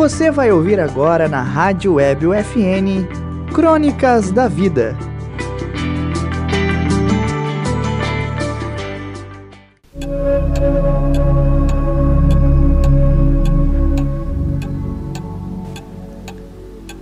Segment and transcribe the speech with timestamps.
[0.00, 3.04] Você vai ouvir agora na Rádio Web UFN
[3.52, 4.96] Crônicas da Vida.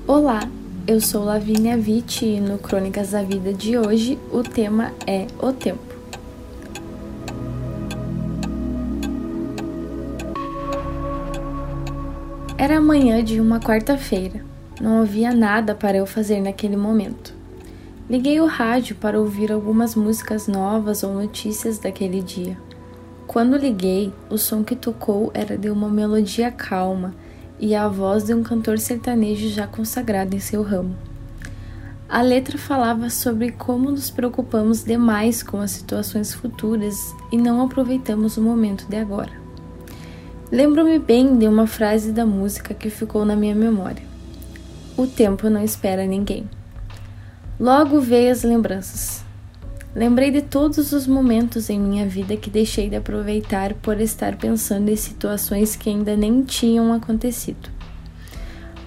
[0.05, 0.51] Olá,
[0.85, 5.53] eu sou Lavínia Vitti e no Crônicas da Vida de hoje o tema é o
[5.53, 5.98] tempo.
[12.61, 14.45] Era manhã de uma quarta-feira.
[14.81, 17.33] Não havia nada para eu fazer naquele momento.
[18.11, 22.59] Liguei o rádio para ouvir algumas músicas novas ou notícias daquele dia.
[23.29, 27.15] Quando liguei, o som que tocou era de uma melodia calma
[27.61, 30.97] e a voz de um cantor sertanejo já consagrado em seu ramo.
[32.09, 38.37] A letra falava sobre como nos preocupamos demais com as situações futuras e não aproveitamos
[38.37, 39.38] o momento de agora.
[40.51, 44.03] Lembro-me bem de uma frase da música que ficou na minha memória:
[44.97, 46.49] O tempo não espera ninguém.
[47.61, 49.23] Logo veio as lembranças.
[49.95, 54.89] Lembrei de todos os momentos em minha vida que deixei de aproveitar por estar pensando
[54.89, 57.69] em situações que ainda nem tinham acontecido.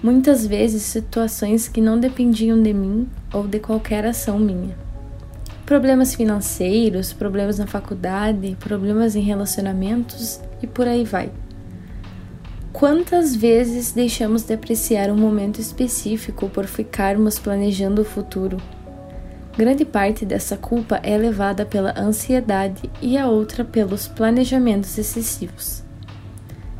[0.02, 4.76] Muitas vezes situações que não dependiam de mim ou de qualquer ação minha.
[5.64, 11.30] Problemas financeiros, problemas na faculdade, problemas em relacionamentos e por aí vai.
[12.72, 18.56] Quantas vezes deixamos de apreciar um momento específico por ficarmos planejando o futuro?
[19.56, 25.84] Grande parte dessa culpa é levada pela ansiedade e a outra pelos planejamentos excessivos.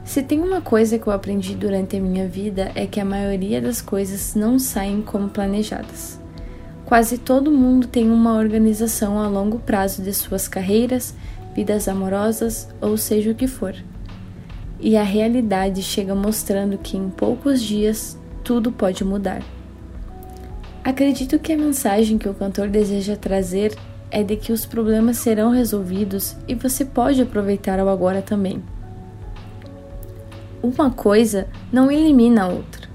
[0.02, 3.60] Se tem uma coisa que eu aprendi durante a minha vida é que a maioria
[3.60, 6.18] das coisas não saem como planejadas.
[6.86, 11.14] Quase todo mundo tem uma organização a longo prazo de suas carreiras,
[11.54, 13.74] vidas amorosas ou seja o que for
[14.83, 19.41] e a realidade chega mostrando que em poucos dias tudo pode mudar.
[20.82, 23.78] Acredito que a mensagem que o cantor deseja trazer
[24.10, 28.60] é de que os problemas serão resolvidos e você pode aproveitar o agora também.
[30.60, 32.88] Uma coisa não elimina a outra.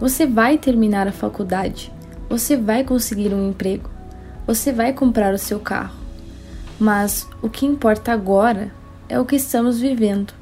[0.00, 1.92] Você vai terminar a faculdade,
[2.28, 3.88] você vai conseguir um emprego,
[4.44, 5.94] você vai comprar o seu carro.
[6.80, 8.72] Mas o que importa agora
[9.08, 10.41] é o que estamos vivendo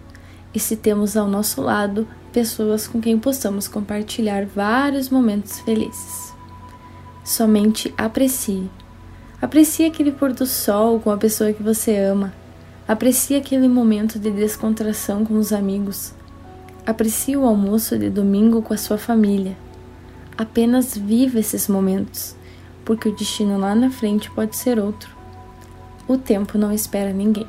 [0.54, 6.32] e se temos ao nosso lado pessoas com quem possamos compartilhar vários momentos felizes.
[7.24, 8.70] Somente aprecie.
[9.40, 12.32] Aprecie aquele pôr do sol com a pessoa que você ama.
[12.86, 16.12] Aprecie aquele momento de descontração com os amigos.
[16.84, 19.56] Aprecie o almoço de domingo com a sua família.
[20.36, 22.34] Apenas viva esses momentos,
[22.84, 25.10] porque o destino lá na frente pode ser outro.
[26.08, 27.46] O tempo não espera ninguém.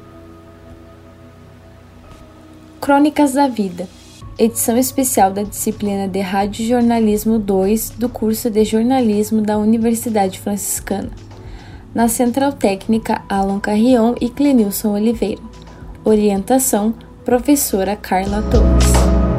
[2.91, 3.87] Crônicas da Vida,
[4.37, 11.09] edição especial da disciplina de Rádio Jornalismo 2 do curso de jornalismo da Universidade Franciscana.
[11.95, 15.41] Na Central Técnica Alan Carrion e Clenilson Oliveira.
[16.03, 16.93] Orientação:
[17.23, 19.30] Professora Carla Torres.